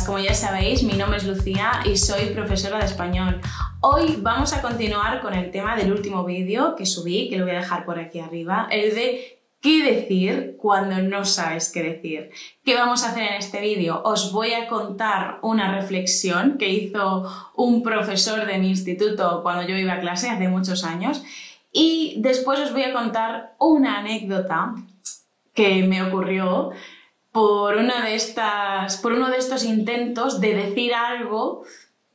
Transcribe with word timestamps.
como 0.00 0.18
ya 0.18 0.32
sabéis, 0.32 0.82
mi 0.82 0.94
nombre 0.94 1.18
es 1.18 1.24
Lucía 1.24 1.82
y 1.84 1.98
soy 1.98 2.30
profesora 2.30 2.78
de 2.78 2.86
español. 2.86 3.40
Hoy 3.80 4.16
vamos 4.18 4.54
a 4.54 4.62
continuar 4.62 5.20
con 5.20 5.34
el 5.34 5.50
tema 5.50 5.76
del 5.76 5.92
último 5.92 6.24
vídeo 6.24 6.74
que 6.76 6.86
subí, 6.86 7.28
que 7.28 7.36
lo 7.36 7.44
voy 7.44 7.54
a 7.54 7.58
dejar 7.58 7.84
por 7.84 7.98
aquí 7.98 8.18
arriba, 8.18 8.68
el 8.70 8.94
de 8.94 9.38
qué 9.60 9.84
decir 9.84 10.56
cuando 10.58 10.96
no 11.02 11.26
sabes 11.26 11.70
qué 11.70 11.82
decir. 11.82 12.30
¿Qué 12.64 12.74
vamos 12.74 13.04
a 13.04 13.10
hacer 13.10 13.24
en 13.24 13.34
este 13.34 13.60
vídeo? 13.60 14.00
Os 14.04 14.32
voy 14.32 14.54
a 14.54 14.66
contar 14.66 15.38
una 15.42 15.74
reflexión 15.78 16.56
que 16.56 16.70
hizo 16.70 17.30
un 17.54 17.82
profesor 17.82 18.46
de 18.46 18.58
mi 18.58 18.70
instituto 18.70 19.42
cuando 19.42 19.68
yo 19.68 19.76
iba 19.76 19.92
a 19.92 20.00
clase 20.00 20.30
hace 20.30 20.48
muchos 20.48 20.84
años 20.84 21.22
y 21.70 22.14
después 22.18 22.58
os 22.60 22.72
voy 22.72 22.84
a 22.84 22.94
contar 22.94 23.56
una 23.58 23.98
anécdota 23.98 24.74
que 25.52 25.82
me 25.82 26.02
ocurrió 26.02 26.70
por, 27.32 27.76
una 27.76 28.04
de 28.04 28.14
estas, 28.14 28.98
por 28.98 29.12
uno 29.12 29.30
de 29.30 29.38
estos 29.38 29.64
intentos 29.64 30.40
de 30.40 30.54
decir 30.54 30.94
algo 30.94 31.64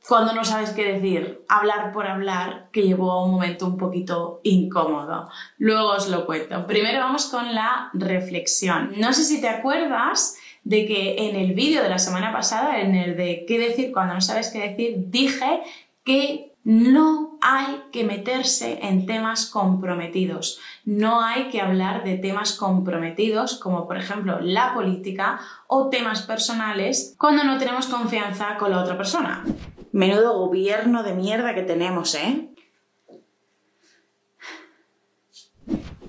cuando 0.06 0.32
no 0.32 0.42
sabes 0.42 0.70
qué 0.70 0.90
decir, 0.94 1.44
hablar 1.48 1.92
por 1.92 2.06
hablar, 2.06 2.70
que 2.72 2.82
llevó 2.82 3.12
a 3.12 3.24
un 3.24 3.32
momento 3.32 3.66
un 3.66 3.76
poquito 3.76 4.40
incómodo. 4.42 5.28
Luego 5.58 5.90
os 5.90 6.08
lo 6.08 6.24
cuento. 6.24 6.66
Primero 6.66 7.00
vamos 7.00 7.26
con 7.26 7.54
la 7.54 7.90
reflexión. 7.92 8.94
No 8.96 9.12
sé 9.12 9.24
si 9.24 9.38
te 9.42 9.50
acuerdas 9.50 10.38
de 10.64 10.86
que 10.86 11.28
en 11.28 11.36
el 11.36 11.52
vídeo 11.52 11.82
de 11.82 11.90
la 11.90 11.98
semana 11.98 12.32
pasada, 12.32 12.80
en 12.80 12.94
el 12.94 13.18
de 13.18 13.44
qué 13.46 13.58
decir 13.58 13.92
cuando 13.92 14.14
no 14.14 14.22
sabes 14.22 14.48
qué 14.48 14.70
decir, 14.70 14.94
dije 15.08 15.60
que 16.04 16.54
no 16.64 17.27
hay 17.40 17.82
que 17.92 18.04
meterse 18.04 18.78
en 18.82 19.06
temas 19.06 19.46
comprometidos. 19.46 20.60
No 20.84 21.20
hay 21.22 21.48
que 21.48 21.60
hablar 21.60 22.04
de 22.04 22.16
temas 22.16 22.52
comprometidos 22.52 23.58
como 23.58 23.86
por 23.86 23.96
ejemplo 23.96 24.40
la 24.40 24.74
política 24.74 25.40
o 25.66 25.88
temas 25.88 26.22
personales 26.22 27.14
cuando 27.18 27.44
no 27.44 27.58
tenemos 27.58 27.86
confianza 27.86 28.56
con 28.58 28.70
la 28.70 28.80
otra 28.80 28.96
persona. 28.96 29.44
Menudo 29.92 30.38
gobierno 30.38 31.02
de 31.02 31.14
mierda 31.14 31.54
que 31.54 31.62
tenemos, 31.62 32.14
¿eh? 32.14 32.48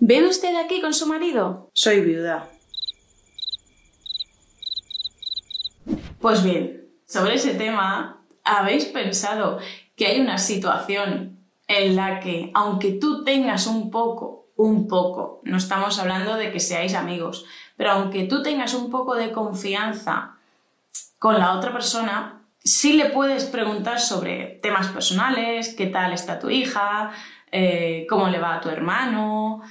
¿Ve 0.02 0.26
usted 0.26 0.56
aquí 0.56 0.82
con 0.82 0.94
su 0.94 1.08
marido? 1.08 1.70
Soy 1.74 2.02
viuda. 2.02 2.50
Pues 6.22 6.44
bien, 6.44 6.90
sobre 7.06 7.36
ese 7.36 7.54
tema, 7.54 8.26
¿habéis 8.44 8.86
pensado 8.86 9.60
que 10.00 10.08
hay 10.08 10.22
una 10.22 10.38
situación 10.38 11.38
en 11.68 11.98
la 11.98 12.22
que, 12.22 12.52
aunque 12.54 12.94
tú 12.94 13.26
tengas 13.26 13.68
un 13.68 13.92
poco, 13.92 14.48
un 14.56 14.88
poco, 14.88 15.42
no 15.44 15.58
estamos 15.58 16.00
hablando 16.00 16.36
de 16.36 16.54
que 16.54 16.62
seáis 16.62 16.96
amigos, 16.96 17.46
pero 17.76 17.92
aunque 17.92 18.24
tú 18.24 18.42
tengas 18.42 18.74
un 18.74 18.90
poco 18.90 19.16
de 19.16 19.34
confianza 19.34 20.38
con 21.20 21.38
la 21.38 21.54
otra 21.54 21.74
persona, 21.74 22.44
sí 22.64 22.94
le 22.94 23.08
puedes 23.08 23.44
preguntar 23.44 24.00
sobre 24.00 24.60
temas 24.64 24.88
personales, 24.88 25.76
qué 25.76 25.88
tal 25.88 26.14
está 26.14 26.40
tu 26.40 26.50
hija, 26.50 27.12
eh, 27.52 28.08
cómo 28.10 28.30
le 28.30 28.40
va 28.40 28.56
a 28.56 28.62
tu 28.62 28.70
hermano, 28.70 29.62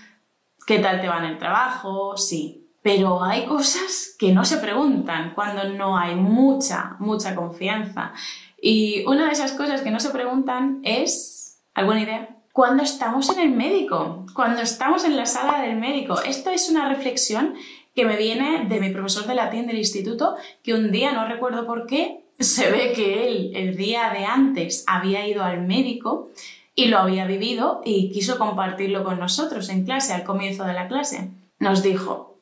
qué 0.67 0.79
tal 0.79 1.01
te 1.01 1.09
va 1.09 1.21
en 1.21 1.25
el 1.25 1.39
trabajo, 1.39 2.19
sí. 2.19 2.67
Pero 2.83 3.25
hay 3.25 3.47
cosas 3.47 4.15
que 4.19 4.33
no 4.33 4.45
se 4.45 4.59
preguntan 4.59 5.33
cuando 5.35 5.65
no 5.71 5.97
hay 5.97 6.15
mucha, 6.15 6.97
mucha 6.99 7.35
confianza. 7.35 8.13
Y 8.61 9.05
una 9.07 9.27
de 9.27 9.33
esas 9.33 9.53
cosas 9.53 9.83
que 9.83 9.91
no 9.91 10.01
se 10.01 10.11
preguntan 10.11 10.81
es, 10.83 11.61
¿alguna 11.75 12.03
idea? 12.03 12.37
Cuando 12.53 12.83
estamos 12.83 13.31
en 13.31 13.41
el 13.41 13.51
médico, 13.51 14.27
cuando 14.35 14.63
estamos 14.63 15.05
en 15.05 15.17
la 15.17 15.27
sala 15.27 15.63
del 15.63 15.77
médico. 15.77 16.21
Esto 16.23 16.51
es 16.51 16.69
una 16.69 16.89
reflexión 16.89 17.55
que 17.95 18.05
me 18.05 18.17
viene 18.17 18.67
de 18.69 18.81
mi 18.81 18.91
profesor 18.91 19.27
de 19.27 19.35
latín 19.35 19.67
del 19.67 19.79
instituto, 19.79 20.37
que 20.63 20.75
un 20.75 20.91
día, 20.91 21.13
no 21.13 21.27
recuerdo 21.27 21.67
por 21.67 21.87
qué, 21.87 22.25
se 22.39 22.71
ve 22.71 22.93
que 22.93 23.27
él 23.27 23.53
el 23.55 23.77
día 23.77 24.11
de 24.11 24.25
antes 24.25 24.85
había 24.87 25.27
ido 25.27 25.43
al 25.43 25.67
médico 25.67 26.31
y 26.75 26.87
lo 26.87 26.99
había 26.99 27.27
vivido 27.27 27.81
y 27.85 28.13
quiso 28.13 28.39
compartirlo 28.39 29.03
con 29.03 29.19
nosotros 29.19 29.69
en 29.69 29.85
clase, 29.85 30.13
al 30.13 30.23
comienzo 30.23 30.65
de 30.65 30.75
la 30.75 30.87
clase. 30.87 31.31
Nos 31.59 31.83
dijo, 31.83 32.39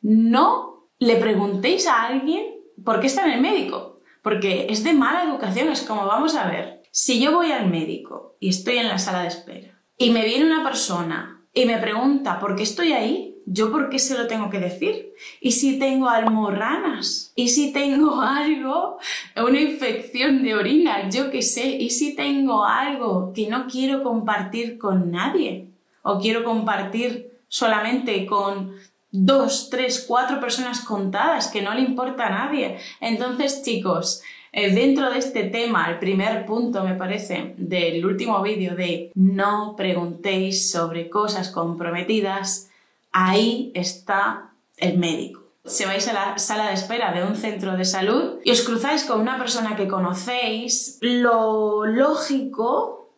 no 0.00 0.88
le 0.98 1.16
preguntéis 1.16 1.86
a 1.86 2.04
alguien 2.04 2.46
por 2.82 3.00
qué 3.00 3.08
está 3.08 3.26
en 3.26 3.32
el 3.32 3.40
médico, 3.42 3.89
porque 4.22 4.66
es 4.70 4.84
de 4.84 4.92
mala 4.92 5.24
educación, 5.24 5.68
es 5.68 5.82
como 5.82 6.06
vamos 6.06 6.34
a 6.34 6.48
ver, 6.48 6.82
si 6.90 7.20
yo 7.20 7.32
voy 7.32 7.52
al 7.52 7.68
médico 7.68 8.36
y 8.40 8.48
estoy 8.48 8.78
en 8.78 8.88
la 8.88 8.98
sala 8.98 9.22
de 9.22 9.28
espera 9.28 9.80
y 9.96 10.10
me 10.10 10.24
viene 10.24 10.46
una 10.46 10.64
persona 10.64 11.40
y 11.52 11.64
me 11.64 11.78
pregunta 11.78 12.38
por 12.38 12.56
qué 12.56 12.62
estoy 12.62 12.92
ahí, 12.92 13.30
¿yo 13.46 13.72
por 13.72 13.90
qué 13.90 13.98
se 13.98 14.16
lo 14.16 14.26
tengo 14.26 14.50
que 14.50 14.60
decir? 14.60 15.12
¿Y 15.40 15.52
si 15.52 15.78
tengo 15.78 16.08
almorranas? 16.08 17.32
¿Y 17.34 17.48
si 17.48 17.72
tengo 17.72 18.20
algo, 18.22 18.98
una 19.36 19.60
infección 19.60 20.42
de 20.42 20.54
orina? 20.54 21.08
Yo 21.10 21.30
qué 21.30 21.42
sé. 21.42 21.66
¿Y 21.66 21.90
si 21.90 22.14
tengo 22.14 22.64
algo 22.64 23.32
que 23.34 23.48
no 23.48 23.66
quiero 23.66 24.02
compartir 24.02 24.78
con 24.78 25.10
nadie? 25.10 25.68
¿O 26.02 26.20
quiero 26.20 26.44
compartir 26.44 27.40
solamente 27.48 28.24
con 28.26 28.76
dos, 29.12 29.68
tres, 29.70 30.04
cuatro 30.06 30.40
personas 30.40 30.80
contadas, 30.80 31.48
que 31.48 31.62
no 31.62 31.74
le 31.74 31.82
importa 31.82 32.26
a 32.26 32.30
nadie. 32.30 32.78
Entonces, 33.00 33.62
chicos, 33.62 34.22
eh, 34.52 34.72
dentro 34.72 35.10
de 35.10 35.18
este 35.18 35.44
tema, 35.44 35.88
el 35.90 35.98
primer 35.98 36.44
punto, 36.44 36.82
me 36.84 36.94
parece, 36.94 37.54
del 37.56 38.04
último 38.04 38.42
vídeo 38.42 38.74
de 38.74 39.12
no 39.14 39.74
preguntéis 39.76 40.70
sobre 40.70 41.08
cosas 41.08 41.50
comprometidas, 41.50 42.70
ahí 43.12 43.70
está 43.74 44.50
el 44.76 44.98
médico. 44.98 45.40
Si 45.64 45.84
vais 45.84 46.08
a 46.08 46.12
la 46.12 46.38
sala 46.38 46.68
de 46.68 46.74
espera 46.74 47.12
de 47.12 47.22
un 47.22 47.36
centro 47.36 47.76
de 47.76 47.84
salud 47.84 48.38
y 48.44 48.50
os 48.50 48.62
cruzáis 48.62 49.04
con 49.04 49.20
una 49.20 49.38
persona 49.38 49.76
que 49.76 49.86
conocéis, 49.86 50.98
lo 51.00 51.84
lógico, 51.84 53.12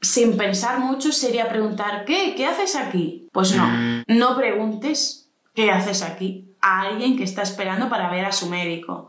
sin 0.00 0.36
pensar 0.36 0.78
mucho, 0.80 1.10
sería 1.10 1.48
preguntar, 1.48 2.04
¿qué? 2.04 2.34
¿Qué 2.36 2.46
haces 2.46 2.76
aquí? 2.76 3.26
Pues 3.32 3.56
no, 3.56 3.66
mm. 3.66 4.04
no 4.06 4.36
preguntes 4.36 5.27
¿qué 5.58 5.72
haces 5.72 6.02
aquí? 6.02 6.54
A 6.60 6.82
alguien 6.82 7.16
que 7.16 7.24
está 7.24 7.42
esperando 7.42 7.88
para 7.88 8.08
ver 8.10 8.24
a 8.24 8.30
su 8.30 8.48
médico. 8.48 9.08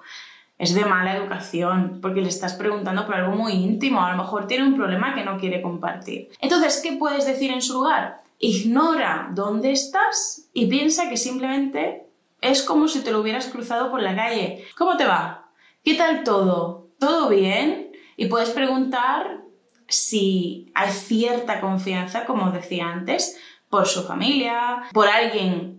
Es 0.58 0.74
de 0.74 0.84
mala 0.84 1.16
educación, 1.16 2.00
porque 2.02 2.22
le 2.22 2.30
estás 2.30 2.56
preguntando 2.56 3.06
por 3.06 3.14
algo 3.14 3.36
muy 3.36 3.54
íntimo, 3.54 4.02
a 4.02 4.14
lo 4.14 4.18
mejor 4.18 4.48
tiene 4.48 4.66
un 4.66 4.76
problema 4.76 5.14
que 5.14 5.24
no 5.24 5.38
quiere 5.38 5.62
compartir. 5.62 6.30
Entonces, 6.42 6.82
¿qué 6.84 6.94
puedes 6.94 7.28
decir 7.28 7.52
en 7.52 7.62
su 7.62 7.76
lugar? 7.76 8.22
Ignora 8.40 9.30
dónde 9.32 9.72
estás 9.72 10.50
y 10.52 10.66
piensa 10.66 11.08
que 11.08 11.18
simplemente 11.18 12.08
es 12.42 12.64
como 12.64 12.88
si 12.88 13.04
te 13.04 13.12
lo 13.12 13.22
hubieras 13.22 13.46
cruzado 13.50 13.92
por 13.92 14.02
la 14.02 14.16
calle. 14.16 14.66
¿Cómo 14.76 14.98
te 14.98 15.06
va? 15.06 15.52
¿Qué 15.84 15.94
tal 15.94 16.24
todo? 16.24 16.88
¿Todo 16.98 17.30
bien? 17.30 17.92
Y 18.18 18.26
puedes 18.26 18.50
preguntar 18.50 19.42
si 19.88 20.72
hay 20.74 20.90
cierta 20.90 21.62
confianza, 21.62 22.26
como 22.26 22.50
decía 22.50 22.88
antes, 22.88 23.40
por 23.70 23.86
su 23.86 24.02
familia, 24.02 24.82
por 24.94 25.08
alguien 25.08 25.79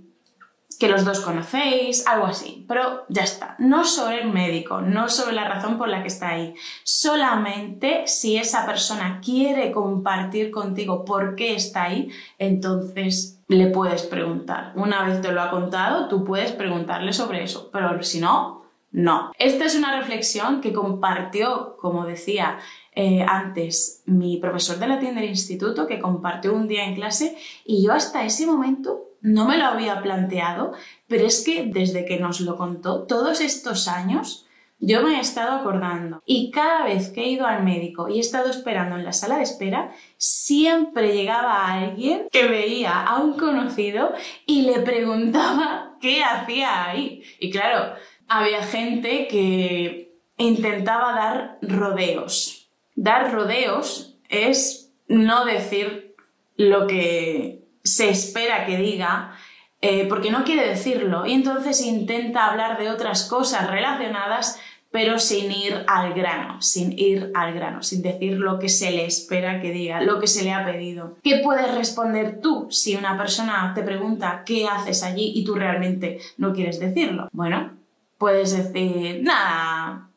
que 0.80 0.88
los 0.88 1.04
dos 1.04 1.20
conocéis, 1.20 2.06
algo 2.06 2.24
así. 2.24 2.64
Pero 2.66 3.04
ya 3.10 3.22
está, 3.22 3.54
no 3.58 3.84
sobre 3.84 4.22
el 4.22 4.32
médico, 4.32 4.80
no 4.80 5.10
sobre 5.10 5.34
la 5.34 5.46
razón 5.46 5.76
por 5.76 5.88
la 5.88 6.00
que 6.00 6.08
está 6.08 6.30
ahí. 6.30 6.54
Solamente 6.84 8.06
si 8.06 8.38
esa 8.38 8.64
persona 8.64 9.20
quiere 9.22 9.72
compartir 9.72 10.50
contigo 10.50 11.04
por 11.04 11.36
qué 11.36 11.54
está 11.54 11.84
ahí, 11.84 12.10
entonces 12.38 13.38
le 13.46 13.66
puedes 13.66 14.04
preguntar. 14.04 14.72
Una 14.74 15.04
vez 15.04 15.20
te 15.20 15.30
lo 15.32 15.42
ha 15.42 15.50
contado, 15.50 16.08
tú 16.08 16.24
puedes 16.24 16.52
preguntarle 16.52 17.12
sobre 17.12 17.44
eso, 17.44 17.68
pero 17.70 18.02
si 18.02 18.18
no, 18.18 18.62
no. 18.91 19.32
Esta 19.38 19.66
es 19.66 19.74
una 19.76 19.98
reflexión 19.98 20.62
que 20.62 20.72
compartió, 20.72 21.76
como 21.78 22.06
decía, 22.06 22.58
eh, 22.94 23.22
antes 23.28 24.02
mi 24.06 24.38
profesor 24.38 24.78
de 24.78 24.88
latín 24.88 25.14
del 25.14 25.26
instituto 25.26 25.86
que 25.86 26.00
compartió 26.00 26.54
un 26.54 26.66
día 26.66 26.86
en 26.86 26.94
clase 26.94 27.36
y 27.66 27.84
yo 27.84 27.92
hasta 27.92 28.24
ese 28.24 28.47
momento 28.47 29.09
no 29.22 29.47
me 29.47 29.58
lo 29.58 29.66
había 29.66 30.03
planteado, 30.03 30.72
pero 31.06 31.27
es 31.27 31.45
que 31.45 31.66
desde 31.66 32.04
que 32.04 32.18
nos 32.18 32.41
lo 32.41 32.56
contó, 32.56 33.04
todos 33.04 33.41
estos 33.41 33.89
años, 33.89 34.47
yo 34.78 35.03
me 35.03 35.16
he 35.16 35.21
estado 35.21 35.53
acordando. 35.53 36.22
Y 36.24 36.50
cada 36.50 36.84
vez 36.84 37.10
que 37.10 37.22
he 37.22 37.28
ido 37.28 37.47
al 37.47 37.62
médico 37.62 38.09
y 38.09 38.16
he 38.16 38.21
estado 38.21 38.48
esperando 38.48 38.97
en 38.97 39.04
la 39.04 39.12
sala 39.12 39.36
de 39.36 39.42
espera, 39.42 39.92
siempre 40.16 41.15
llegaba 41.15 41.66
alguien 41.66 42.27
que 42.33 42.48
veía 42.48 43.03
a 43.03 43.18
un 43.18 43.34
conocido 43.34 44.12
y 44.47 44.62
le 44.62 44.80
preguntaba 44.80 45.97
qué 46.00 46.24
hacía 46.24 46.86
ahí. 46.86 47.22
Y 47.39 47.50
claro, 47.50 47.95
había 48.27 48.62
gente 48.62 49.28
que 49.28 50.15
intentaba 50.39 51.12
dar 51.12 51.59
rodeos. 51.60 52.71
Dar 52.95 53.33
rodeos 53.33 54.16
es 54.28 54.92
no 55.09 55.45
decir 55.45 56.15
lo 56.56 56.86
que 56.86 57.65
se 57.82 58.09
espera 58.09 58.66
que 58.66 58.77
diga, 58.77 59.32
eh, 59.80 60.06
porque 60.09 60.30
no 60.30 60.44
quiere 60.44 60.68
decirlo, 60.68 61.24
y 61.27 61.32
entonces 61.32 61.80
intenta 61.80 62.47
hablar 62.47 62.78
de 62.78 62.91
otras 62.91 63.24
cosas 63.24 63.71
relacionadas, 63.71 64.60
pero 64.91 65.18
sin 65.18 65.53
ir 65.53 65.84
al 65.86 66.12
grano, 66.15 66.60
sin 66.60 66.98
ir 66.98 67.30
al 67.34 67.54
grano, 67.54 67.82
sin 67.82 68.03
decir 68.03 68.38
lo 68.38 68.59
que 68.59 68.68
se 68.68 68.91
le 68.91 69.06
espera 69.06 69.60
que 69.60 69.71
diga, 69.71 70.03
lo 70.03 70.21
que 70.21 70.27
se 70.27 70.42
le 70.42 70.53
ha 70.53 70.65
pedido. 70.65 71.16
¿Qué 71.22 71.41
puedes 71.44 71.72
responder 71.74 72.41
tú 72.41 72.66
si 72.71 72.97
una 72.97 73.16
persona 73.16 73.72
te 73.74 73.83
pregunta 73.83 74.42
qué 74.44 74.66
haces 74.66 75.03
allí 75.03 75.33
y 75.34 75.44
tú 75.44 75.54
realmente 75.54 76.18
no 76.38 76.53
quieres 76.53 76.80
decirlo? 76.80 77.28
Bueno, 77.33 77.78
puedes 78.18 78.54
decir, 78.56 79.22
nada, 79.22 80.09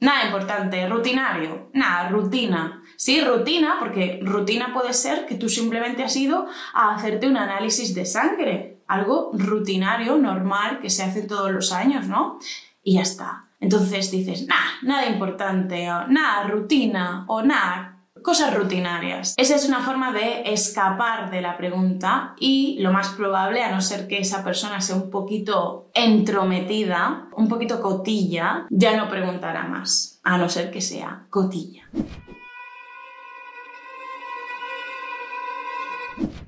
nada 0.00 0.24
importante, 0.24 0.88
rutinario, 0.88 1.70
nada, 1.72 2.08
rutina. 2.08 2.82
Sí, 2.96 3.20
rutina, 3.20 3.76
porque 3.78 4.20
rutina 4.22 4.72
puede 4.74 4.92
ser 4.92 5.26
que 5.26 5.36
tú 5.36 5.48
simplemente 5.48 6.02
has 6.02 6.16
ido 6.16 6.46
a 6.74 6.94
hacerte 6.94 7.28
un 7.28 7.36
análisis 7.36 7.94
de 7.94 8.04
sangre, 8.04 8.82
algo 8.86 9.30
rutinario, 9.34 10.18
normal, 10.18 10.80
que 10.80 10.90
se 10.90 11.04
hace 11.04 11.22
todos 11.22 11.52
los 11.52 11.72
años, 11.72 12.06
¿no? 12.06 12.38
Y 12.82 12.94
ya 12.94 13.02
está. 13.02 13.46
Entonces 13.60 14.10
dices, 14.10 14.46
nada, 14.46 14.64
nada 14.82 15.06
importante, 15.06 15.90
o 15.90 16.06
nada, 16.08 16.44
rutina, 16.44 17.24
o 17.28 17.42
nada, 17.42 17.89
cosas 18.22 18.54
rutinarias. 18.54 19.34
Esa 19.36 19.56
es 19.56 19.66
una 19.66 19.80
forma 19.80 20.12
de 20.12 20.52
escapar 20.52 21.30
de 21.30 21.40
la 21.40 21.56
pregunta 21.56 22.34
y 22.38 22.78
lo 22.80 22.92
más 22.92 23.10
probable, 23.10 23.62
a 23.62 23.70
no 23.70 23.80
ser 23.80 24.08
que 24.08 24.18
esa 24.18 24.44
persona 24.44 24.80
sea 24.80 24.96
un 24.96 25.10
poquito 25.10 25.90
entrometida, 25.94 27.28
un 27.36 27.48
poquito 27.48 27.80
cotilla, 27.80 28.66
ya 28.70 28.96
no 28.96 29.08
preguntará 29.08 29.64
más, 29.64 30.20
a 30.22 30.38
no 30.38 30.48
ser 30.48 30.70
que 30.70 30.80
sea 30.80 31.26
cotilla. 31.30 31.88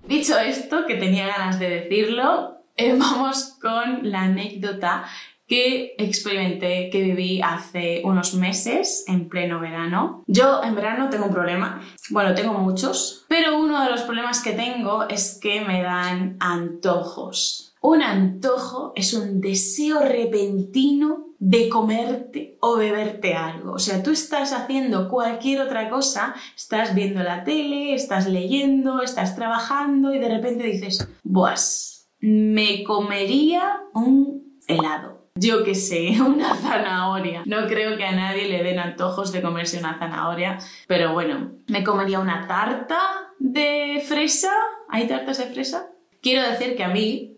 Dicho 0.06 0.38
esto, 0.38 0.84
que 0.86 0.96
tenía 0.96 1.26
ganas 1.26 1.58
de 1.58 1.70
decirlo, 1.70 2.58
eh, 2.76 2.94
vamos 2.98 3.58
con 3.60 4.10
la 4.10 4.22
anécdota 4.22 5.04
que 5.46 5.94
experimenté, 5.98 6.88
que 6.90 7.02
viví 7.02 7.40
hace 7.42 8.02
unos 8.04 8.34
meses 8.34 9.04
en 9.06 9.28
pleno 9.28 9.60
verano. 9.60 10.24
Yo 10.26 10.62
en 10.62 10.74
verano 10.74 11.10
tengo 11.10 11.26
un 11.26 11.32
problema, 11.32 11.82
bueno, 12.10 12.34
tengo 12.34 12.54
muchos, 12.54 13.26
pero 13.28 13.58
uno 13.58 13.82
de 13.84 13.90
los 13.90 14.02
problemas 14.02 14.42
que 14.42 14.52
tengo 14.52 15.08
es 15.08 15.38
que 15.40 15.60
me 15.60 15.82
dan 15.82 16.36
antojos. 16.40 17.74
Un 17.80 18.00
antojo 18.02 18.92
es 18.94 19.12
un 19.12 19.40
deseo 19.40 20.00
repentino 20.00 21.34
de 21.40 21.68
comerte 21.68 22.56
o 22.60 22.76
beberte 22.76 23.34
algo. 23.34 23.72
O 23.72 23.78
sea, 23.80 24.04
tú 24.04 24.12
estás 24.12 24.52
haciendo 24.52 25.08
cualquier 25.08 25.60
otra 25.62 25.90
cosa, 25.90 26.36
estás 26.56 26.94
viendo 26.94 27.20
la 27.24 27.42
tele, 27.42 27.94
estás 27.94 28.28
leyendo, 28.28 29.02
estás 29.02 29.34
trabajando 29.34 30.14
y 30.14 30.20
de 30.20 30.28
repente 30.28 30.62
dices, 30.62 31.08
¡buas! 31.24 32.08
Me 32.20 32.84
comería 32.84 33.80
un 33.92 34.60
helado 34.68 35.21
yo 35.34 35.64
qué 35.64 35.74
sé, 35.74 36.20
una 36.26 36.54
zanahoria. 36.54 37.42
No 37.46 37.66
creo 37.66 37.96
que 37.96 38.04
a 38.04 38.12
nadie 38.12 38.48
le 38.48 38.62
den 38.62 38.78
antojos 38.78 39.32
de 39.32 39.42
comerse 39.42 39.78
una 39.78 39.98
zanahoria, 39.98 40.58
pero 40.86 41.12
bueno, 41.12 41.52
me 41.68 41.84
comería 41.84 42.20
una 42.20 42.46
tarta 42.46 42.98
de 43.38 44.02
fresa. 44.06 44.52
¿Hay 44.88 45.08
tartas 45.08 45.38
de 45.38 45.46
fresa? 45.46 45.90
Quiero 46.20 46.48
decir 46.48 46.76
que 46.76 46.84
a 46.84 46.88
mí 46.88 47.32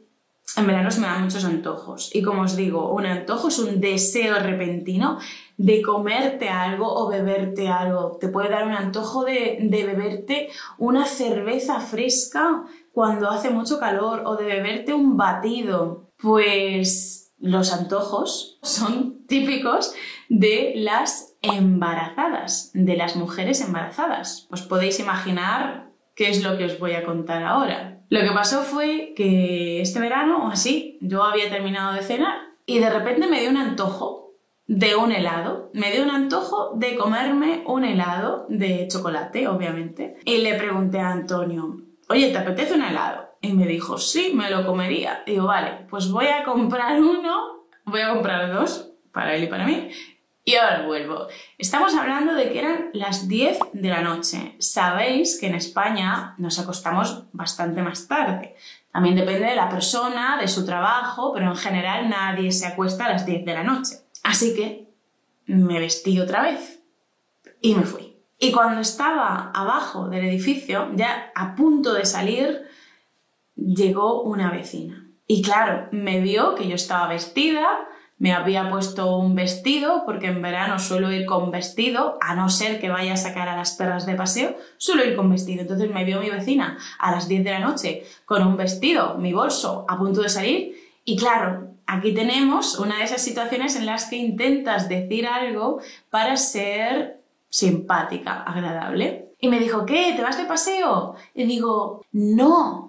en 0.57 0.67
verano 0.67 0.91
me 0.99 1.07
dan 1.07 1.25
muchos 1.25 1.45
antojos. 1.45 2.15
Y 2.15 2.23
como 2.23 2.43
os 2.43 2.55
digo, 2.55 2.93
un 2.93 3.07
antojo 3.07 3.49
es 3.49 3.59
un 3.59 3.81
deseo 3.81 4.39
repentino 4.39 5.19
de 5.57 5.83
comerte 5.83 6.49
algo 6.49 6.93
o 6.93 7.09
beberte 7.09 7.69
algo. 7.69 8.19
Te 8.21 8.29
puede 8.29 8.51
dar 8.51 8.67
un 8.67 8.73
antojo 8.75 9.25
de, 9.25 9.59
de 9.63 9.85
beberte 9.85 10.51
una 10.79 11.07
cerveza 11.07 11.81
fresca 11.81 12.65
cuando 12.93 13.31
hace 13.31 13.51
mucho 13.51 13.81
calor 13.81 14.23
o 14.27 14.37
de 14.37 14.45
beberte 14.45 14.93
un 14.93 15.17
batido. 15.17 16.11
Pues 16.19 17.24
los 17.39 17.73
antojos 17.73 18.59
son 18.63 19.27
típicos 19.27 19.95
de 20.29 20.73
las 20.77 21.37
embarazadas, 21.43 22.71
de 22.75 22.97
las 22.97 23.17
mujeres 23.17 23.61
embarazadas. 23.61 24.47
Os 24.51 24.63
podéis 24.63 25.01
imaginar 25.01 25.91
qué 26.15 26.31
es 26.31 26.43
lo 26.43 26.57
que 26.57 26.65
os 26.65 26.79
voy 26.79 26.93
a 26.93 27.05
contar 27.05 27.43
ahora. 27.43 28.03
Lo 28.11 28.21
que 28.21 28.31
pasó 28.31 28.63
fue 28.63 29.13
que 29.17 29.81
este 29.81 30.01
verano 30.01 30.47
o 30.47 30.49
así 30.49 30.99
yo 31.01 31.25
había 31.25 31.51
terminado 31.51 31.95
de 31.95 32.03
cenar 32.03 32.37
y 32.67 32.79
de 32.79 32.91
repente 32.91 33.27
me 33.27 33.41
dio 33.41 33.51
un 33.51 33.57
antojo 33.57 34.25
de 34.67 34.97
un 34.97 35.13
helado. 35.13 35.71
Me 35.75 35.91
dio 35.91 36.03
un 36.03 36.11
antojo 36.11 36.73
de 36.77 36.97
comerme 36.97 37.65
un 37.67 37.85
helado 37.85 38.47
de 38.49 38.89
chocolate, 38.89 39.49
obviamente. 39.49 40.17
Y 40.25 40.39
le 40.39 40.55
pregunté 40.55 41.01
a 41.01 41.11
Antonio, 41.11 41.83
oye, 42.09 42.31
¿te 42.31 42.39
apetece 42.39 42.75
un 42.75 42.83
helado? 42.83 43.34
Y 43.45 43.53
me 43.53 43.67
dijo, 43.67 43.99
sí, 43.99 44.33
me 44.35 44.49
lo 44.49 44.65
comería. 44.65 45.23
Digo, 45.27 45.45
vale, 45.45 45.87
pues 45.91 46.11
voy 46.11 46.29
a 46.29 46.45
comprar 46.45 46.99
uno, 46.99 47.67
voy 47.85 48.01
a 48.01 48.09
comprar 48.09 48.51
dos, 48.51 48.93
para 49.13 49.35
él 49.35 49.45
y 49.45 49.47
para 49.49 49.67
mí, 49.67 49.91
y 50.45 50.55
ahora 50.55 50.87
vuelvo. 50.87 51.27
Estamos 51.59 51.95
hablando 51.95 52.33
de 52.33 52.51
que 52.51 52.59
eran 52.59 52.89
las 52.95 53.29
10 53.29 53.59
de 53.75 53.89
la 53.91 54.01
noche. 54.01 54.57
Sabéis 54.61 55.39
que 55.39 55.49
en 55.49 55.57
España 55.57 56.35
nos 56.39 56.59
acostamos 56.59 57.25
bastante 57.33 57.83
más 57.83 58.09
tarde. 58.09 58.57
También 58.91 59.15
depende 59.15 59.45
de 59.45 59.57
la 59.57 59.69
persona, 59.69 60.39
de 60.41 60.49
su 60.49 60.65
trabajo, 60.65 61.35
pero 61.35 61.51
en 61.51 61.57
general 61.57 62.09
nadie 62.09 62.51
se 62.51 62.67
acuesta 62.67 63.05
a 63.05 63.11
las 63.11 63.27
10 63.27 63.45
de 63.45 63.53
la 63.53 63.63
noche. 63.63 63.97
Así 64.23 64.55
que 64.55 64.89
me 65.45 65.79
vestí 65.81 66.19
otra 66.19 66.41
vez 66.41 66.81
y 67.61 67.75
me 67.75 67.83
fui. 67.83 68.17
Y 68.39 68.53
cuando 68.53 68.81
estaba 68.81 69.51
abajo 69.55 70.09
del 70.09 70.25
edificio, 70.25 70.91
ya 70.95 71.31
a 71.35 71.55
punto 71.55 71.93
de 71.93 72.07
salir, 72.07 72.65
llegó 73.57 74.23
una 74.23 74.51
vecina. 74.51 75.09
Y 75.27 75.43
claro, 75.43 75.89
me 75.91 76.21
vio 76.21 76.55
que 76.55 76.69
yo 76.69 76.75
estaba 76.75 77.09
vestida, 77.09 77.67
me 78.19 78.33
había 78.33 78.71
puesto 78.71 79.17
un 79.17 79.35
vestido, 79.35 80.05
porque 80.05 80.27
en 80.27 80.41
verano 80.41 80.79
suelo 80.79 81.11
ir 81.11 81.27
con 81.27 81.51
vestido, 81.51 82.19
a 82.21 82.35
no 82.35 82.49
ser 82.49 82.81
que 82.81 82.89
vaya 82.89 83.15
a 83.15 83.17
sacar 83.17 83.49
a 83.49 83.57
las 83.57 83.73
perras 83.73 84.07
de 84.07 84.15
paseo, 84.15 84.57
suelo 84.77 85.05
ir 85.05 85.17
con 85.17 85.31
vestido. 85.31 85.63
Entonces 85.63 85.91
me 85.91 86.05
vio 86.05 86.21
mi 86.21 86.31
vecina 86.31 86.79
a 86.99 87.11
las 87.11 87.29
10 87.29 87.45
de 87.45 87.51
la 87.51 87.59
noche 87.61 88.05
con 88.25 88.47
un 88.47 88.57
vestido, 88.57 89.17
mi 89.19 89.33
bolso, 89.33 89.85
a 89.89 89.99
punto 89.99 90.23
de 90.23 90.29
salir. 90.29 90.77
Y 91.05 91.17
claro, 91.17 91.69
aquí 91.87 92.13
tenemos 92.13 92.79
una 92.79 92.99
de 92.99 93.05
esas 93.05 93.23
situaciones 93.23 93.77
en 93.77 93.87
las 93.87 94.07
que 94.07 94.17
intentas 94.17 94.89
decir 94.89 95.27
algo 95.27 95.81
para 96.11 96.37
ser 96.37 97.21
simpática, 97.49 98.43
agradable. 98.43 99.29
Y 99.41 99.49
me 99.49 99.59
dijo, 99.59 99.85
¿qué? 99.85 100.15
¿Te 100.17 100.23
vas 100.23 100.39
de 100.39 100.45
paseo? 100.45 101.15
Y 101.35 101.45
digo, 101.45 102.05
no, 102.13 102.84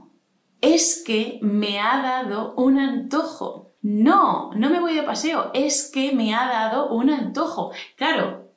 es 0.65 1.03
que 1.05 1.39
me 1.41 1.79
ha 1.79 2.01
dado 2.01 2.55
un 2.55 2.79
antojo. 2.79 3.75
No, 3.81 4.51
no 4.55 4.69
me 4.71 4.79
voy 4.79 4.95
de 4.95 5.03
paseo, 5.03 5.51
es 5.53 5.91
que 5.93 6.13
me 6.13 6.33
ha 6.33 6.47
dado 6.47 6.89
un 6.89 7.11
antojo. 7.11 7.71
Claro, 7.95 8.49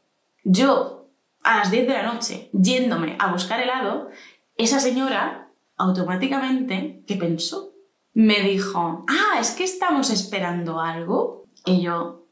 yo 0.43 1.11
a 1.43 1.59
las 1.59 1.71
10 1.71 1.87
de 1.87 1.93
la 1.93 2.03
noche 2.15 2.51
yéndome 2.53 3.17
a 3.19 3.31
buscar 3.31 3.61
helado, 3.61 4.09
esa 4.57 4.81
señora 4.81 5.51
automáticamente, 5.77 7.05
¿qué 7.07 7.17
pensó? 7.17 7.75
Me 8.15 8.41
dijo, 8.41 9.05
ah, 9.07 9.39
es 9.39 9.51
que 9.51 9.65
estamos 9.65 10.11
esperando 10.11 10.81
algo. 10.81 11.45
Y 11.67 11.83
yo, 11.83 12.27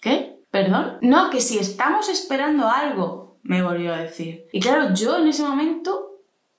¿qué? 0.00 0.40
¿Perdón? 0.50 0.98
No, 1.02 1.28
que 1.28 1.40
si 1.40 1.58
estamos 1.58 2.08
esperando 2.08 2.68
algo, 2.68 3.38
me 3.42 3.62
volvió 3.62 3.92
a 3.92 3.98
decir. 3.98 4.46
Y 4.52 4.60
claro, 4.60 4.94
yo 4.94 5.18
en 5.18 5.28
ese 5.28 5.42
momento 5.42 6.13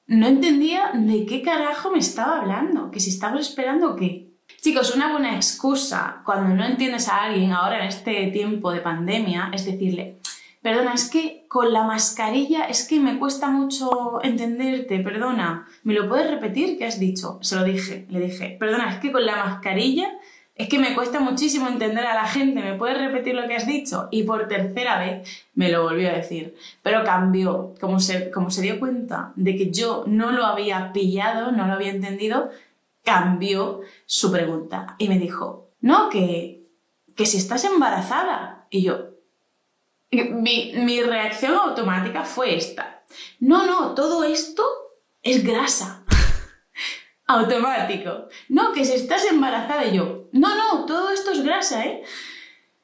no 0.08 0.28
entendía 0.28 0.92
de 0.94 1.26
qué 1.26 1.42
carajo 1.42 1.92
me 1.92 2.00
estaba 2.00 2.40
hablando, 2.40 2.92
que 2.92 3.00
si 3.00 3.10
estamos 3.10 3.42
esperando 3.42 3.96
qué. 3.96 4.26
Chicos, 4.62 4.96
una 4.96 5.12
buena 5.12 5.36
excusa 5.36 6.22
cuando 6.26 6.56
no 6.56 6.66
entiendes 6.66 7.08
a 7.08 7.24
alguien 7.24 7.52
ahora 7.52 7.80
en 7.80 7.88
este 7.88 8.28
tiempo 8.28 8.72
de 8.72 8.82
pandemia 8.82 9.50
es 9.54 9.66
decirle, 9.66 10.18
perdona, 10.62 10.94
es 10.94 11.10
que 11.10 11.46
con 11.48 11.74
la 11.74 11.84
mascarilla 11.84 12.66
es 12.66 12.88
que 12.88 13.00
me 13.00 13.18
cuesta 13.18 13.50
mucho 13.50 14.24
entenderte, 14.24 15.00
perdona, 15.00 15.68
¿me 15.84 15.94
lo 15.94 16.08
puedes 16.08 16.30
repetir? 16.30 16.78
¿Qué 16.78 16.86
has 16.86 17.00
dicho? 17.00 17.40
Se 17.42 17.56
lo 17.56 17.64
dije, 17.64 18.06
le 18.10 18.20
dije, 18.20 18.58
perdona, 18.60 18.92
es 18.92 19.00
que 19.00 19.12
con 19.12 19.26
la 19.26 19.36
mascarilla 19.36 20.10
es 20.56 20.70
que 20.70 20.80
me 20.80 20.96
cuesta 20.96 21.20
muchísimo 21.20 21.68
entender 21.68 22.06
a 22.06 22.14
la 22.14 22.26
gente, 22.26 22.62
¿me 22.62 22.76
puedes 22.76 22.98
repetir 22.98 23.36
lo 23.36 23.46
que 23.46 23.58
has 23.58 23.68
dicho? 23.68 24.08
Y 24.10 24.24
por 24.24 24.48
tercera 24.48 24.98
vez 24.98 25.46
me 25.54 25.70
lo 25.70 25.84
volvió 25.84 26.10
a 26.10 26.14
decir. 26.14 26.56
Pero 26.82 27.04
cambió, 27.04 27.74
como 27.82 28.00
se, 28.00 28.32
como 28.32 28.50
se 28.50 28.62
dio 28.62 28.80
cuenta 28.80 29.34
de 29.36 29.58
que 29.58 29.70
yo 29.70 30.06
no 30.08 30.32
lo 30.32 30.46
había 30.46 30.94
pillado, 30.94 31.52
no 31.52 31.68
lo 31.68 31.74
había 31.74 31.92
entendido, 31.92 32.52
cambió 33.04 33.82
su 34.06 34.32
pregunta 34.32 34.96
y 34.98 35.10
me 35.10 35.20
dijo, 35.20 35.72
no, 35.82 36.10
que, 36.10 36.64
que 37.18 37.26
si 37.26 37.38
estás 37.38 37.66
embarazada. 37.66 38.68
Y 38.70 38.84
yo, 38.84 39.10
mi, 40.12 40.72
mi 40.78 41.02
reacción 41.02 41.54
automática 41.56 42.24
fue 42.24 42.56
esta. 42.56 43.04
No, 43.42 43.66
no, 43.66 43.94
todo 43.94 44.24
esto 44.24 44.64
es 45.22 45.44
grasa 45.44 46.06
automático. 47.28 48.30
No, 48.48 48.72
que 48.72 48.86
si 48.86 48.94
estás 48.94 49.26
embarazada 49.26 49.86
y 49.86 49.98
yo, 49.98 50.25
no, 50.36 50.50
no, 50.54 50.86
todo 50.86 51.12
esto 51.12 51.32
es 51.32 51.44
grasa, 51.44 51.86
¿eh? 51.86 52.04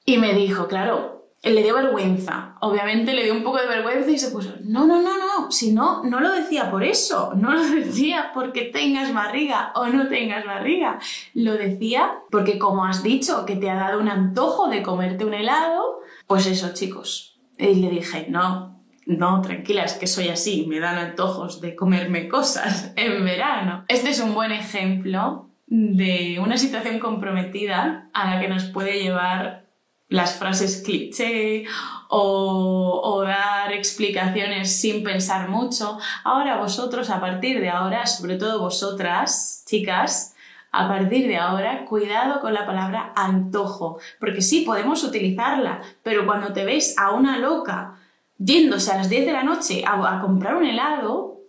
Y 0.05 0.17
me 0.17 0.33
dijo, 0.33 0.69
claro, 0.69 1.33
le 1.43 1.61
dio 1.61 1.75
vergüenza. 1.75 2.55
Obviamente 2.61 3.13
le 3.13 3.25
dio 3.25 3.33
un 3.33 3.43
poco 3.43 3.57
de 3.57 3.67
vergüenza 3.67 4.09
y 4.09 4.17
se 4.17 4.31
puso, 4.31 4.53
no, 4.63 4.87
no, 4.87 5.01
no, 5.01 5.17
no, 5.17 5.51
si 5.51 5.73
no, 5.73 6.01
no 6.05 6.21
lo 6.21 6.31
decía 6.31 6.71
por 6.71 6.81
eso, 6.81 7.33
no 7.35 7.51
lo 7.51 7.61
decía 7.75 8.31
porque 8.33 8.71
tengas 8.73 9.13
barriga 9.13 9.73
o 9.75 9.87
no 9.87 10.07
tengas 10.07 10.45
barriga. 10.45 10.97
Lo 11.33 11.53
decía 11.53 12.19
porque 12.29 12.57
como 12.57 12.85
has 12.85 13.03
dicho 13.03 13.45
que 13.45 13.57
te 13.57 13.69
ha 13.69 13.75
dado 13.75 13.99
un 13.99 14.07
antojo 14.07 14.69
de 14.69 14.81
comerte 14.81 15.25
un 15.25 15.33
helado, 15.33 15.99
pues 16.27 16.47
eso, 16.47 16.73
chicos. 16.73 17.37
Y 17.57 17.75
le 17.75 17.89
dije, 17.89 18.27
no, 18.29 18.81
no, 19.05 19.41
tranquila, 19.41 19.83
es 19.83 19.95
que 19.95 20.07
soy 20.07 20.29
así, 20.29 20.67
me 20.67 20.79
dan 20.79 20.97
antojos 20.97 21.59
de 21.59 21.75
comerme 21.75 22.29
cosas 22.29 22.93
en 22.95 23.25
verano. 23.25 23.83
Este 23.89 24.11
es 24.11 24.21
un 24.21 24.33
buen 24.33 24.53
ejemplo 24.53 25.50
de 25.73 26.37
una 26.43 26.57
situación 26.57 26.99
comprometida 26.99 28.09
a 28.11 28.29
la 28.29 28.41
que 28.41 28.49
nos 28.49 28.65
puede 28.65 29.01
llevar 29.01 29.63
las 30.09 30.37
frases 30.37 30.83
cliché 30.83 31.63
o, 32.09 33.23
dar 33.25 33.71
explicaciones 33.71 34.81
sin 34.81 35.01
pensar 35.01 35.47
mucho. 35.47 35.97
Ahora 36.25 36.57
vosotros, 36.57 37.09
a 37.09 37.21
partir 37.21 37.61
de 37.61 37.69
ahora, 37.69 38.05
sobre 38.05 38.35
todo 38.35 38.59
vosotras, 38.59 39.63
chicas, 39.65 40.35
a 40.73 40.89
partir 40.89 41.29
de 41.29 41.37
ahora, 41.37 41.85
cuidado 41.85 42.41
con 42.41 42.53
la 42.53 42.65
palabra 42.65 43.13
antojo, 43.15 43.97
porque 44.19 44.41
sí, 44.41 44.63
podemos 44.65 45.05
utilizarla, 45.05 45.79
pero 46.03 46.25
cuando 46.25 46.51
te 46.51 46.65
ves 46.65 46.97
a 46.97 47.11
una 47.11 47.37
loca 47.37 47.95
yéndose 48.37 48.91
a 48.91 48.97
las 48.97 49.09
10 49.09 49.25
de 49.25 49.31
la 49.31 49.43
noche 49.43 49.85
a 49.87 50.19
comprar 50.19 50.57
un 50.57 50.65
helado 50.65 51.40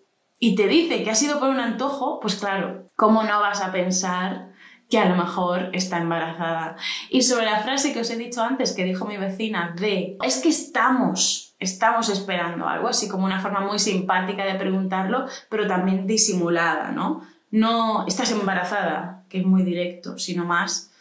y 0.45 0.57
te 0.57 0.67
dice 0.67 1.05
que 1.05 1.11
ha 1.13 1.15
sido 1.15 1.39
por 1.39 1.51
un 1.51 1.61
antojo, 1.61 2.19
pues 2.19 2.35
claro, 2.35 2.91
¿cómo 2.97 3.23
no 3.23 3.39
vas 3.39 3.63
a 3.63 3.71
pensar 3.71 4.51
que 4.91 4.99
a 4.99 5.09
lo 5.09 5.15
mejor 5.15 5.71
está 5.73 5.99
embarazada. 5.99 6.77
Y 7.09 7.23
sobre 7.23 7.47
la 7.47 7.61
frase 7.61 7.95
que 7.95 8.01
os 8.01 8.11
he 8.11 8.17
dicho 8.17 8.43
antes, 8.43 8.73
que 8.73 8.85
dijo 8.85 9.07
mi 9.07 9.17
vecina, 9.17 9.75
de, 9.79 10.19
es 10.23 10.43
que 10.43 10.51
estamos, 10.51 11.55
estamos 11.61 12.11
esperando 12.11 12.69
algo, 12.69 12.89
así 12.89 13.09
como 13.09 13.25
una 13.25 13.41
forma 13.41 13.61
muy 13.61 13.79
simpática 13.79 14.45
de 14.45 14.57
preguntarlo, 14.57 15.27
pero 15.49 15.69
también 15.69 16.09
disimulada, 16.09 16.91
¿no? 16.91 17.23
No, 17.53 18.05
estás 18.09 18.33
embarazada, 18.33 19.25
que 19.31 19.39
es 19.39 19.47
muy 19.47 19.63
directo, 19.63 20.19
sino 20.19 20.45
más 20.45 20.92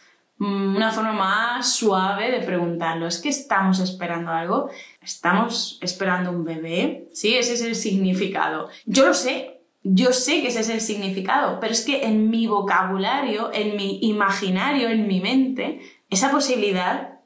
una 0.42 0.90
forma 0.90 1.12
más 1.12 1.74
suave 1.74 2.30
de 2.30 2.40
preguntarlo. 2.40 3.06
Es 3.06 3.18
que 3.18 3.28
estamos 3.28 3.78
esperando 3.80 4.32
algo, 4.32 4.70
estamos 5.00 5.78
esperando 5.80 6.30
un 6.30 6.44
bebé, 6.44 7.06
¿sí? 7.12 7.34
Ese 7.34 7.54
es 7.54 7.62
el 7.62 7.76
significado. 7.76 8.68
Yo 8.84 9.06
lo 9.06 9.14
sé, 9.14 9.60
yo 9.84 10.12
sé 10.12 10.42
que 10.42 10.48
ese 10.48 10.60
es 10.60 10.68
el 10.68 10.80
significado, 10.80 11.60
pero 11.60 11.72
es 11.72 11.84
que 11.84 12.04
en 12.04 12.28
mi 12.30 12.46
vocabulario, 12.46 13.50
en 13.52 13.76
mi 13.76 14.00
imaginario, 14.02 14.88
en 14.88 15.06
mi 15.06 15.20
mente, 15.20 15.80
esa 16.10 16.30
posibilidad 16.30 17.20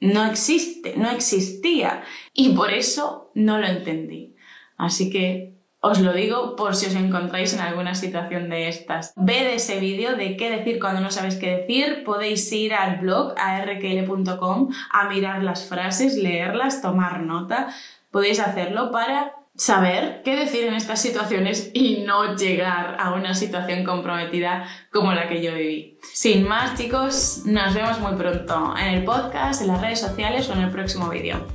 no 0.00 0.24
existe, 0.24 0.94
no 0.96 1.10
existía. 1.10 2.04
Y 2.32 2.50
por 2.50 2.72
eso 2.72 3.30
no 3.34 3.58
lo 3.58 3.66
entendí. 3.66 4.36
Así 4.76 5.10
que 5.10 5.55
os 5.86 6.00
lo 6.00 6.12
digo 6.12 6.56
por 6.56 6.74
si 6.74 6.86
os 6.86 6.94
encontráis 6.94 7.54
en 7.54 7.60
alguna 7.60 7.94
situación 7.94 8.48
de 8.48 8.68
estas. 8.68 9.12
Ved 9.16 9.54
ese 9.54 9.80
vídeo 9.80 10.16
de 10.16 10.36
qué 10.36 10.50
decir 10.50 10.78
cuando 10.80 11.00
no 11.00 11.10
sabes 11.10 11.36
qué 11.36 11.58
decir. 11.58 12.04
Podéis 12.04 12.50
ir 12.52 12.74
al 12.74 12.98
blog 12.98 13.34
a 13.38 13.60
rkl.com 13.64 14.68
a 14.90 15.08
mirar 15.08 15.42
las 15.42 15.66
frases, 15.66 16.16
leerlas, 16.16 16.82
tomar 16.82 17.20
nota. 17.20 17.68
Podéis 18.10 18.40
hacerlo 18.40 18.90
para 18.90 19.34
saber 19.56 20.22
qué 20.22 20.36
decir 20.36 20.64
en 20.64 20.74
estas 20.74 21.00
situaciones 21.00 21.70
y 21.72 22.04
no 22.06 22.36
llegar 22.36 22.96
a 23.00 23.14
una 23.14 23.34
situación 23.34 23.84
comprometida 23.84 24.66
como 24.92 25.12
la 25.12 25.28
que 25.28 25.42
yo 25.42 25.54
viví. 25.54 25.98
Sin 26.02 26.46
más, 26.46 26.76
chicos, 26.76 27.42
nos 27.46 27.74
vemos 27.74 27.98
muy 28.00 28.14
pronto 28.16 28.74
en 28.78 28.94
el 28.94 29.04
podcast, 29.04 29.62
en 29.62 29.68
las 29.68 29.80
redes 29.80 30.00
sociales 30.00 30.48
o 30.48 30.52
en 30.52 30.60
el 30.60 30.70
próximo 30.70 31.08
vídeo. 31.08 31.46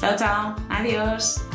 Chao, 0.00 0.16
chao. 0.16 0.56
Adiós. 0.68 1.53